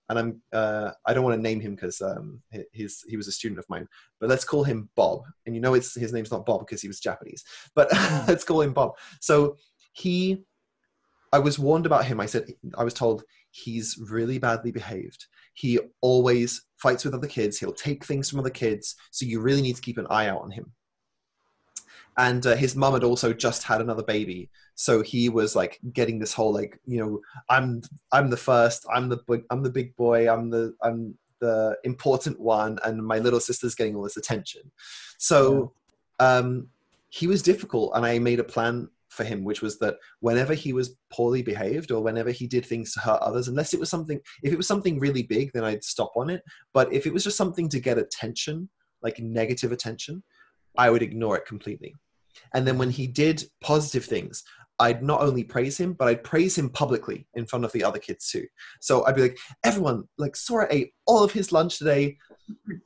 [0.08, 2.40] and I'm uh, I don't want to name him because um,
[2.72, 3.86] he's he was a student of mine,
[4.20, 5.22] but let's call him Bob.
[5.46, 7.88] And you know, it's his name's not Bob because he was Japanese, but
[8.28, 8.92] let's call him Bob.
[9.20, 9.56] So
[9.92, 10.44] he,
[11.32, 12.20] I was warned about him.
[12.20, 15.26] I said I was told he's really badly behaved.
[15.54, 17.58] He always fights with other kids.
[17.58, 18.94] He'll take things from other kids.
[19.10, 20.72] So you really need to keep an eye out on him
[22.18, 24.50] and uh, his mum had also just had another baby.
[24.74, 27.80] So he was like getting this whole like you know i'm
[28.12, 29.18] i'm the first i'm the
[29.50, 33.94] i'm the big boy i'm the i'm the important one and my little sister's getting
[33.94, 34.62] all this attention.
[35.18, 35.72] So
[36.18, 36.68] um
[37.10, 40.74] he was difficult and i made a plan for him which was that whenever he
[40.74, 44.20] was poorly behaved or whenever he did things to hurt others unless it was something
[44.42, 46.42] if it was something really big then i'd stop on it.
[46.74, 48.68] But if it was just something to get attention
[49.02, 50.24] like negative attention
[50.76, 51.94] i would ignore it completely
[52.52, 54.44] and then when he did positive things,
[54.80, 57.98] I'd not only praise him, but I'd praise him publicly in front of the other
[57.98, 58.46] kids too.
[58.80, 62.16] So I'd be like, everyone, like Sora ate all of his lunch today.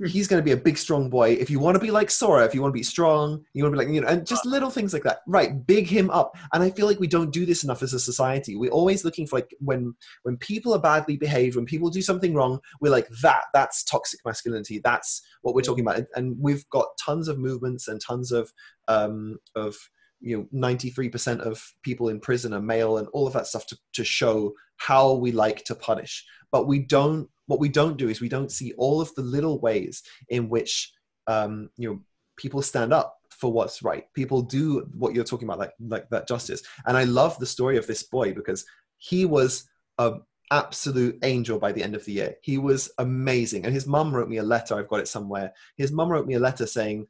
[0.04, 1.32] He's going to be a big, strong boy.
[1.32, 3.74] If you want to be like Sora, if you want to be strong, you want
[3.74, 5.20] to be like, you know, and just little things like that.
[5.28, 5.64] Right.
[5.66, 6.36] Big him up.
[6.52, 8.56] And I feel like we don't do this enough as a society.
[8.56, 12.34] We're always looking for like when, when people are badly behaved, when people do something
[12.34, 14.80] wrong, we're like that, that's toxic masculinity.
[14.82, 16.02] That's what we're talking about.
[16.16, 18.52] And we've got tons of movements and tons of,
[18.88, 19.76] um, of,
[20.22, 23.78] you know 93% of people in prison are male and all of that stuff to,
[23.94, 28.20] to show how we like to punish but we don't what we don't do is
[28.20, 30.92] we don't see all of the little ways in which
[31.26, 32.00] um, you know
[32.36, 36.28] people stand up for what's right people do what you're talking about like like that
[36.28, 38.64] justice and i love the story of this boy because
[38.98, 40.14] he was a
[40.52, 42.36] absolute angel by the end of the year.
[42.42, 43.64] He was amazing.
[43.64, 44.74] And his mum wrote me a letter.
[44.74, 45.52] I've got it somewhere.
[45.78, 47.06] His mum wrote me a letter saying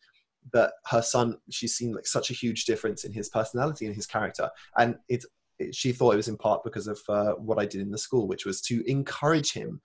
[0.53, 4.07] that her son, she's seen like such a huge difference in his personality and his
[4.07, 4.51] character.
[4.77, 5.25] And it,
[5.59, 7.99] it she thought it was in part because of uh, what I did in the
[7.99, 9.81] school, which was to encourage him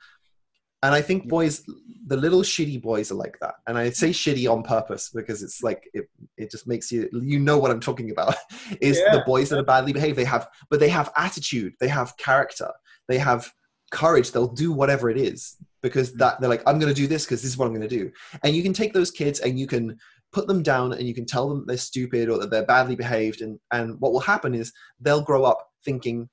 [0.83, 1.63] and I think boys,
[2.05, 3.55] the little shitty boys are like that.
[3.65, 7.39] And I say shitty on purpose because it's like it, it just makes you you
[7.39, 8.35] know what I'm talking about.
[8.81, 9.13] Is yeah.
[9.13, 10.17] the boys that are badly behaved.
[10.17, 12.71] They have but they have attitude, they have character,
[13.07, 13.51] they have
[13.91, 17.41] courage, they'll do whatever it is because that they're like, I'm gonna do this because
[17.41, 18.11] this is what I'm gonna do.
[18.43, 19.97] And you can take those kids and you can
[20.33, 23.41] put them down and you can tell them they're stupid or that they're badly behaved
[23.41, 26.29] and and what will happen is they'll grow up thinking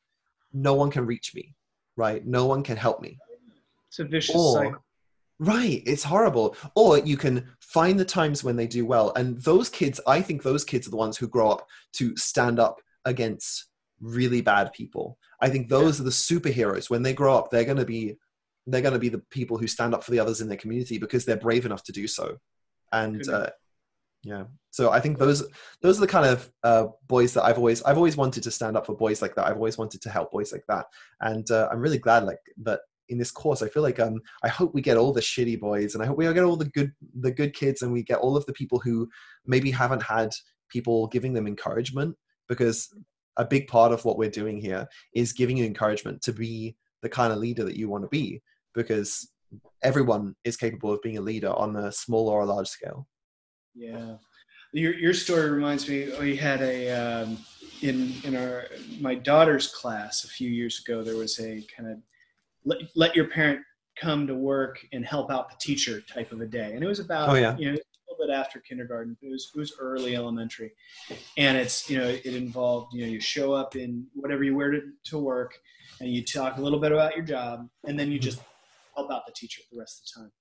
[0.53, 1.55] no one can reach me
[1.97, 3.19] right no one can help me
[3.89, 4.85] it's a vicious or, cycle.
[5.39, 6.57] Right, it's horrible.
[6.75, 9.13] Or you can find the times when they do well.
[9.15, 12.61] And those kids, I think those kids are the ones who grow up to stand
[12.61, 13.67] up against
[14.01, 15.19] really bad people.
[15.41, 16.03] I think those yeah.
[16.03, 16.89] are the superheroes.
[16.89, 18.17] When they grow up, they're going to be
[18.67, 20.97] they're going to be the people who stand up for the others in their community
[20.97, 22.39] because they're brave enough to do so.
[22.93, 23.51] And uh,
[24.25, 25.47] yeah, so I think those
[25.83, 28.77] those are the kind of uh, boys that I've always I've always wanted to stand
[28.77, 29.47] up for boys like that.
[29.47, 30.87] I've always wanted to help boys like that,
[31.21, 34.49] and uh, I'm really glad like that in this course i feel like um i
[34.49, 36.91] hope we get all the shitty boys and i hope we get all the good
[37.21, 39.07] the good kids and we get all of the people who
[39.45, 40.31] maybe haven't had
[40.71, 42.17] people giving them encouragement
[42.49, 42.89] because
[43.37, 47.09] a big part of what we're doing here is giving you encouragement to be the
[47.09, 48.41] kind of leader that you want to be
[48.75, 49.31] because
[49.83, 53.07] everyone is capable of being a leader on a small or a large scale
[53.75, 54.17] yeah
[54.73, 57.39] your, your story reminds me we had a um,
[57.83, 58.67] in in our
[59.01, 61.99] my daughter's class a few years ago there was a kind of
[62.65, 63.61] let, let your parent
[63.97, 66.73] come to work and help out the teacher type of a day.
[66.75, 67.57] And it was about, oh, yeah.
[67.57, 69.17] you know, a little bit after kindergarten.
[69.23, 70.73] It was, it was early elementary.
[71.37, 74.71] And it's, you know, it involved, you know, you show up in whatever you wear
[74.73, 75.57] to, to work
[76.01, 78.41] and you talk a little bit about your job and then you just
[78.97, 80.33] help out the teacher the rest of the time.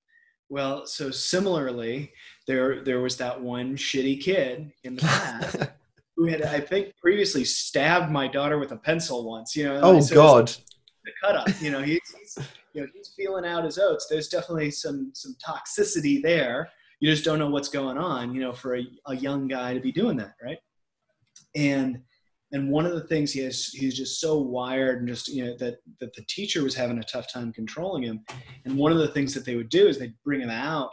[0.49, 2.13] Well, so similarly,
[2.47, 5.57] there there was that one shitty kid in the class
[6.15, 9.55] who had, I think, previously stabbed my daughter with a pencil once.
[9.55, 9.79] You know.
[9.81, 10.55] Oh so God
[11.03, 11.61] the cut up.
[11.61, 12.37] You know, he's, he's
[12.73, 14.07] you know he's feeling out his oats.
[14.09, 16.69] There's definitely some some toxicity there.
[16.99, 18.33] You just don't know what's going on.
[18.33, 20.57] You know, for a, a young guy to be doing that, right?
[21.55, 22.01] And
[22.53, 25.57] and one of the things he has he's just so wired and just you know
[25.57, 28.23] that that the teacher was having a tough time controlling him.
[28.65, 30.91] And one of the things that they would do is they'd bring him out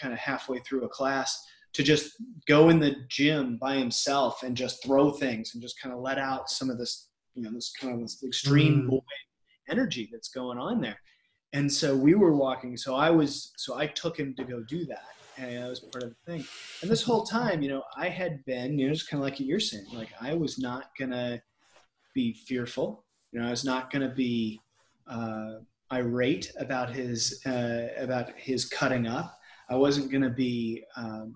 [0.00, 2.12] kind of halfway through a class to just
[2.46, 6.18] go in the gym by himself and just throw things and just kind of let
[6.18, 8.90] out some of this you know this kind of this extreme mm.
[8.90, 9.00] boy
[9.68, 11.00] energy that's going on there.
[11.52, 14.84] And so we were walking so i was so i took him to go do
[14.84, 15.04] that
[15.48, 16.44] and that was part of the thing.
[16.82, 19.40] And this whole time you know i had been you know just kind of like
[19.40, 21.42] you're saying like i was not gonna
[22.14, 23.04] be fearful.
[23.32, 24.60] You know i was not gonna be
[25.08, 25.54] uh,
[25.92, 29.36] irate about his uh, about his cutting up.
[29.68, 31.34] I wasn't gonna be um,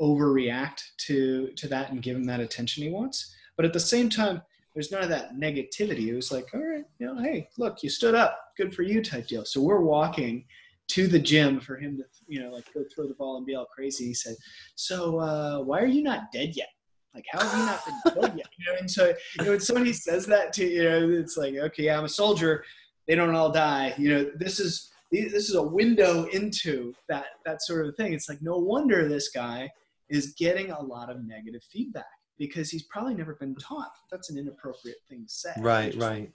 [0.00, 3.34] overreact to to that and give him that attention he wants.
[3.56, 4.42] But at the same time
[4.74, 6.08] there's none of that negativity.
[6.08, 9.02] It was like, all right, you know, hey, look, you stood up, good for you,
[9.02, 9.44] type deal.
[9.44, 10.44] So we're walking
[10.88, 13.54] to the gym for him to, you know, like go throw the ball and be
[13.54, 14.06] all crazy.
[14.06, 14.36] He said,
[14.74, 16.68] so uh, why are you not dead yet?
[17.14, 18.46] Like, how have you not been dead yet?
[18.58, 21.54] You know, and so you know, when somebody says that to you know, it's like,
[21.54, 22.64] okay, I'm a soldier.
[23.06, 23.94] They don't all die.
[23.98, 28.12] You know, this is this is a window into that that sort of thing.
[28.12, 29.70] It's like no wonder this guy
[30.10, 32.04] is getting a lot of negative feedback
[32.38, 35.52] because he's probably never been taught that's an inappropriate thing to say.
[35.60, 36.30] Right, right.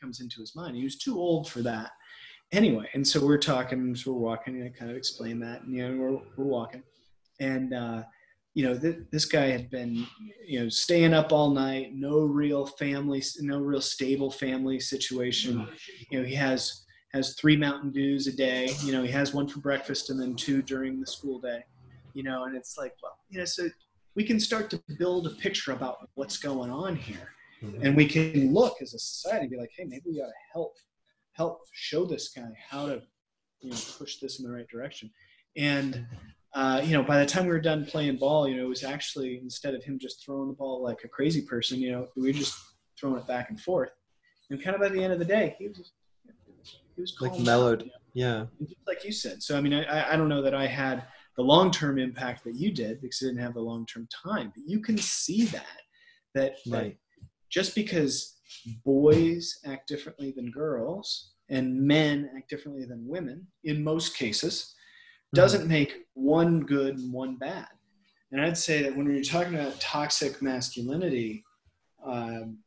[0.00, 0.76] Comes into his mind.
[0.76, 1.90] He was too old for that.
[2.52, 5.74] Anyway, and so we're talking, so we're walking, and I kind of explain that, and
[5.74, 6.82] you know, we're we're walking,
[7.40, 8.02] and uh,
[8.54, 10.06] you know, th- this guy had been,
[10.46, 15.66] you know, staying up all night, no real family, no real stable family situation.
[16.10, 16.84] You know, he has
[17.14, 18.70] has three Mountain Dews a day.
[18.84, 21.64] You know, he has one for breakfast and then two during the school day.
[22.12, 23.68] You know, and it's like, well, you know, so
[24.14, 27.32] we can start to build a picture about what's going on here.
[27.62, 27.86] Mm-hmm.
[27.86, 30.32] And we can look as a society and be like, hey, maybe we ought to
[30.52, 30.74] help
[31.32, 33.02] help show this guy how to
[33.60, 35.10] you know push this in the right direction.
[35.56, 36.06] And
[36.54, 38.84] uh, you know, by the time we were done playing ball, you know, it was
[38.84, 42.28] actually instead of him just throwing the ball like a crazy person, you know, we
[42.28, 42.54] were just
[42.98, 43.90] throwing it back and forth.
[44.50, 45.92] And kind of by the end of the day, he was
[46.94, 48.48] he was like mellowed, you know?
[48.60, 49.42] yeah, like you said.
[49.42, 51.04] So I mean, I I don't know that I had
[51.36, 54.80] the long-term impact that you did because you didn't have the long-term time but you
[54.80, 55.80] can see that
[56.34, 56.82] that, right.
[56.82, 56.96] that
[57.50, 58.38] just because
[58.84, 65.40] boys act differently than girls and men act differently than women in most cases mm-hmm.
[65.40, 67.68] doesn't make one good and one bad
[68.32, 71.44] and i'd say that when you're talking about toxic masculinity
[72.04, 72.58] um,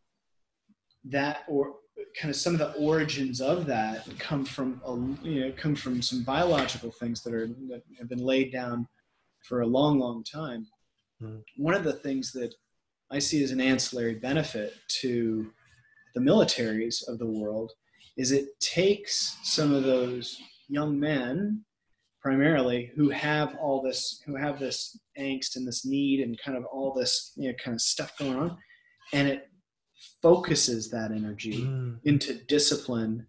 [1.03, 1.75] that or
[2.19, 6.01] kind of some of the origins of that come from a, you know come from
[6.01, 8.87] some biological things that are that have been laid down
[9.43, 10.65] for a long long time
[11.21, 11.41] mm.
[11.57, 12.53] one of the things that
[13.11, 15.51] i see as an ancillary benefit to
[16.15, 17.71] the militaries of the world
[18.17, 21.63] is it takes some of those young men
[22.21, 26.65] primarily who have all this who have this angst and this need and kind of
[26.65, 28.57] all this you know kind of stuff going on
[29.13, 29.47] and it
[30.21, 31.99] focuses that energy mm.
[32.05, 33.25] into discipline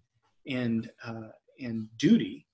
[0.49, 1.29] and uh,
[1.61, 2.46] and duty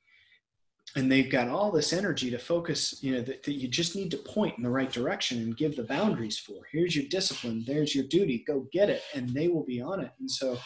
[0.94, 4.10] and they've got all this energy to focus you know that, that you just need
[4.10, 6.62] to point in the right direction and give the boundaries for.
[6.70, 7.64] Here's your discipline.
[7.66, 8.44] There's your duty.
[8.46, 9.02] Go get it.
[9.14, 10.10] And they will be on it.
[10.20, 10.58] And so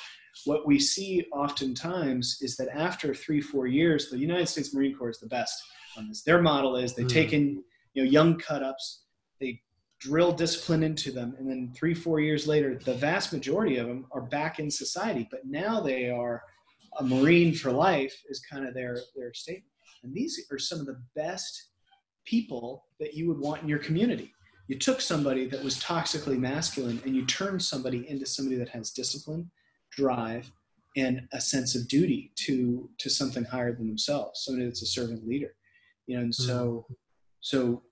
[0.45, 5.11] what we see oftentimes is that after three four years the united states marine corps
[5.11, 5.63] is the best
[5.97, 6.23] on this.
[6.23, 7.09] Their model is they mm.
[7.09, 7.63] take in
[7.95, 9.05] you know young cut ups
[9.41, 9.61] they
[9.99, 14.07] drill discipline into them and then three four years later the vast majority of them
[14.11, 15.29] are back in society.
[15.31, 16.43] But now they are
[16.99, 19.73] a marine for life is kind of their their statement
[20.07, 21.71] and these are some of the best
[22.25, 24.33] people that you would want in your community.
[24.69, 28.91] You took somebody that was toxically masculine and you turned somebody into somebody that has
[28.91, 29.51] discipline
[29.91, 30.51] drive
[30.97, 35.27] and a sense of duty to to something higher than themselves somebody that's a servant
[35.27, 35.55] leader.
[36.07, 36.95] You know and so mm-hmm.
[37.41, 37.83] so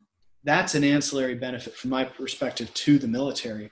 [0.44, 3.70] that's an ancillary benefit from my perspective to the military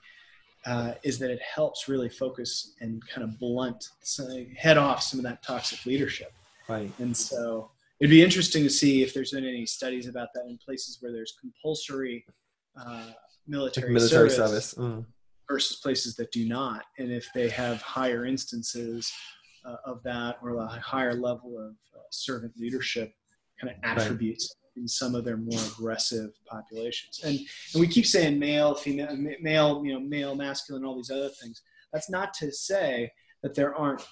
[0.65, 3.89] uh, is that it helps really focus and kind of blunt
[4.57, 6.33] head off some of that toxic leadership.
[6.69, 6.91] Right.
[6.99, 7.72] And so
[8.03, 11.13] it'd be interesting to see if there's been any studies about that in places where
[11.13, 12.25] there's compulsory
[12.77, 13.07] uh,
[13.47, 14.75] military, like military service, service.
[14.75, 15.07] Mm.
[15.49, 19.13] versus places that do not and if they have higher instances
[19.65, 23.13] uh, of that or a higher level of uh, servant leadership
[23.61, 27.21] kind of attributes in some of their more aggressive populations.
[27.23, 27.39] And
[27.75, 31.63] and we keep saying male, female, male, you know, male, masculine, all these other things.
[31.93, 34.03] That's not to say that there aren't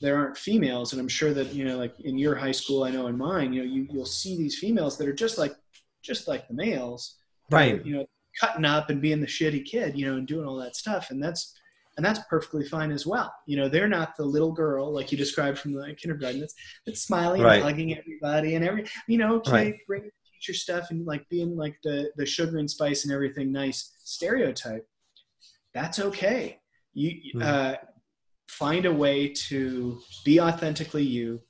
[0.00, 2.90] there aren't females, and I'm sure that you know, like in your high school, I
[2.90, 5.54] know in mine, you know, you you'll see these females that are just like
[6.02, 7.16] just like the males,
[7.50, 7.84] right?
[7.84, 8.06] You know,
[8.40, 11.22] cutting up and being the shitty kid, you know, and doing all that stuff, and
[11.22, 11.54] that's
[11.96, 13.32] and that's perfectly fine as well.
[13.46, 16.54] You know, they're not the little girl like you described from the kindergarten that's
[16.86, 17.56] that's smiling right.
[17.56, 19.74] and hugging everybody and every you know, okay, right.
[19.86, 23.52] bring the teacher stuff and like being like the the sugar and spice and everything
[23.52, 24.86] nice stereotype.
[25.74, 26.58] That's okay.
[26.94, 27.42] You mm.
[27.44, 27.76] uh,
[28.50, 31.40] find a way to be authentically you,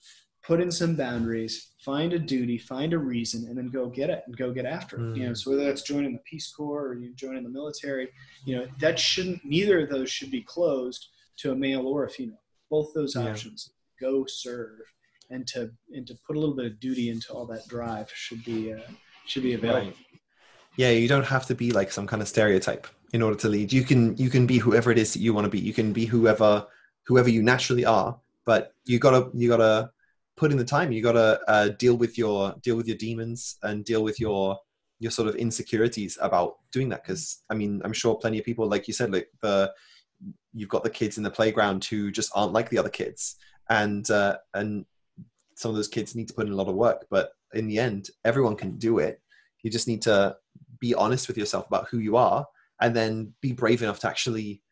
[0.43, 4.23] put in some boundaries, find a duty, find a reason, and then go get it
[4.27, 5.01] and go get after it.
[5.01, 5.17] Mm.
[5.17, 5.35] You know, hmm.
[5.35, 8.09] so whether that's joining the Peace Corps or you joining the military,
[8.45, 12.11] you know, that shouldn't neither of those should be closed to a male or a
[12.11, 12.43] female.
[12.71, 13.29] Both those yeah.
[13.29, 13.71] options.
[14.01, 14.81] Go serve
[15.31, 18.45] and to and to put a little bit of duty into all that drive should
[18.45, 18.79] be uh,
[19.27, 19.89] should be available.
[19.89, 19.97] Right.
[20.77, 23.73] Yeah, you don't have to be like some kind of stereotype in order to lead.
[23.73, 25.59] You can you can be whoever it is that you want to be.
[25.59, 26.67] You can be whoever
[27.11, 29.91] whoever you naturally are, but you gotta you gotta
[30.37, 30.93] put in the time.
[30.93, 34.57] You gotta uh, deal with your deal with your demons and deal with your
[35.01, 37.03] your sort of insecurities about doing that.
[37.03, 39.73] Because I mean, I'm sure plenty of people, like you said, like the
[40.55, 43.35] you've got the kids in the playground who just aren't like the other kids,
[43.69, 44.87] and uh, and
[45.57, 47.07] some of those kids need to put in a lot of work.
[47.11, 49.21] But in the end, everyone can do it.
[49.65, 50.37] You just need to
[50.79, 52.47] be honest with yourself about who you are,
[52.81, 54.63] and then be brave enough to actually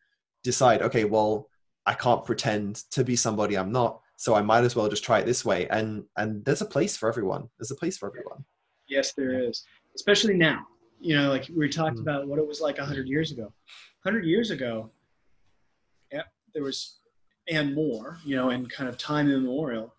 [0.45, 0.82] decide.
[0.82, 1.49] Okay, well,
[1.89, 5.20] I can't pretend to be somebody I'm not so i might as well just try
[5.20, 5.66] it this way.
[5.68, 7.49] And and there's a place for everyone.
[7.59, 8.45] There's a place for everyone.
[8.89, 9.64] Yes there is.
[9.95, 10.61] Especially now.
[11.01, 12.09] You know like we talked mm-hmm.
[12.09, 13.53] about what it was like 100 years ago.
[14.03, 14.91] 100 years ago
[16.12, 16.22] yeah,
[16.53, 16.99] there was
[17.49, 19.95] and more you know and kind of time immemorial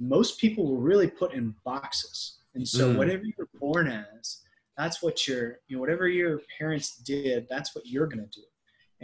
[0.00, 2.38] most people were really put in boxes.
[2.54, 2.96] And so mm.
[2.96, 4.40] whatever you were born as
[4.78, 8.46] that's what your you know whatever your parents did that's what you're going to do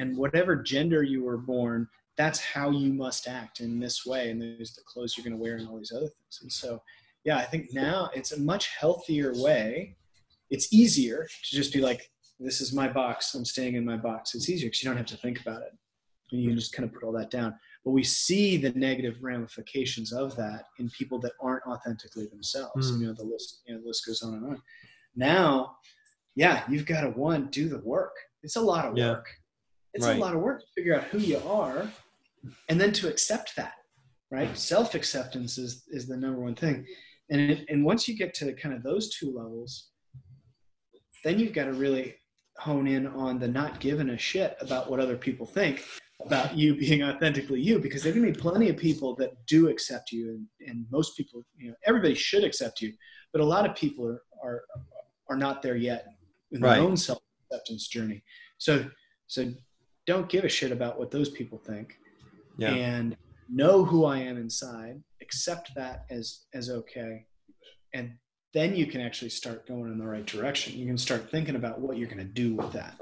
[0.00, 1.86] and whatever gender you were born
[2.16, 5.42] that's how you must act in this way and there's the clothes you're going to
[5.42, 6.40] wear and all these other things.
[6.42, 6.82] And so
[7.24, 9.96] yeah i think now it's a much healthier way.
[10.50, 13.34] It's easier to just be like this is my box.
[13.34, 14.34] I'm staying in my box.
[14.34, 15.72] It's easier because you don't have to think about it.
[16.32, 17.54] And you can just kind of put all that down.
[17.84, 22.90] But we see the negative ramifications of that in people that aren't authentically themselves.
[22.90, 23.00] Mm.
[23.00, 24.62] you know the list you know the list goes on and on.
[25.14, 25.76] Now
[26.34, 28.14] yeah you've got to one do the work.
[28.42, 29.10] It's a lot of yeah.
[29.10, 29.26] work
[29.94, 30.16] it's right.
[30.16, 31.90] a lot of work to figure out who you are
[32.68, 33.74] and then to accept that
[34.30, 34.52] right?
[34.52, 34.56] Mm.
[34.56, 36.86] Self-acceptance is is the number one thing.
[37.30, 39.90] And it, and once you get to kind of those two levels
[41.22, 42.14] then you've got to really
[42.56, 45.84] hone in on the not giving a shit about what other people think
[46.24, 50.12] about you being authentically you because there can be plenty of people that do accept
[50.12, 52.92] you and, and most people you know everybody should accept you
[53.32, 54.62] but a lot of people are are,
[55.28, 56.06] are not there yet
[56.52, 58.22] in their own self-acceptance journey.
[58.58, 58.84] So
[59.26, 59.52] so
[60.06, 61.96] don't give a shit about what those people think
[62.56, 62.72] yeah.
[62.74, 63.16] and
[63.48, 67.26] know who I am inside, accept that as as okay,
[67.94, 68.12] and
[68.52, 70.78] then you can actually start going in the right direction.
[70.78, 72.94] You can start thinking about what you're going to do with that.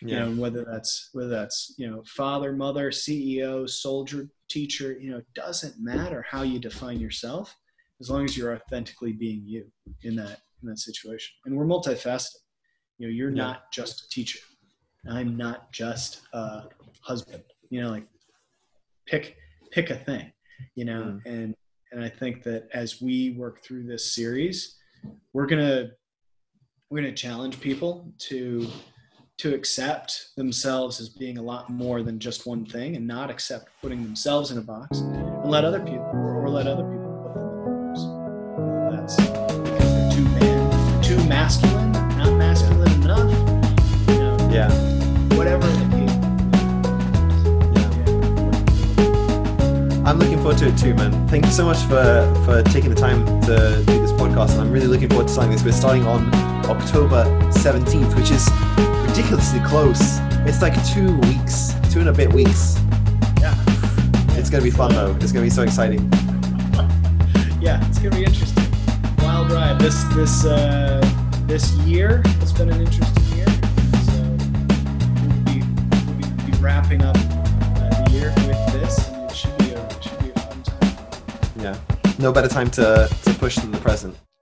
[0.00, 0.08] Yeah.
[0.28, 4.96] You know, whether that's whether that's you know father, mother, CEO, soldier, teacher.
[4.98, 7.54] You know, it doesn't matter how you define yourself,
[8.00, 9.66] as long as you're authentically being you
[10.02, 11.34] in that in that situation.
[11.44, 12.36] And we're multifaceted.
[12.98, 13.42] You know, you're yeah.
[13.42, 14.40] not just a teacher.
[15.10, 16.64] I'm not just a
[17.00, 17.42] husband.
[17.70, 18.06] You know, like
[19.06, 19.36] pick
[19.70, 20.32] pick a thing.
[20.74, 21.26] You know, mm.
[21.26, 21.54] and
[21.92, 24.76] and I think that as we work through this series,
[25.32, 25.90] we're gonna
[26.90, 28.66] we're gonna challenge people to
[29.38, 33.70] to accept themselves as being a lot more than just one thing and not accept
[33.80, 37.46] putting themselves in a box and let other people or let other people put them
[37.46, 39.16] in a box.
[39.16, 43.37] That's because they're too man, too masculine, not masculine enough.
[45.48, 45.56] Yeah.
[45.56, 45.88] Whatever
[50.06, 51.28] I'm looking forward to it too, man.
[51.28, 54.72] Thank you so much for for taking the time to do this podcast, and I'm
[54.72, 55.62] really looking forward to starting this.
[55.64, 56.34] We're starting on
[56.66, 58.48] October 17th, which is
[59.08, 60.18] ridiculously close.
[60.46, 62.78] It's like two weeks, two and a bit weeks.
[63.40, 63.54] Yeah,
[64.38, 65.14] it's gonna be fun though.
[65.20, 66.10] It's gonna be so exciting.
[67.60, 68.64] yeah, it's gonna be interesting.
[69.18, 69.78] Wild ride.
[69.78, 71.00] This this uh,
[71.46, 73.17] this year has been an interesting
[76.68, 79.08] wrapping up uh, the year with this.
[81.58, 81.74] Yeah,
[82.18, 84.14] no better time to, to push than the present.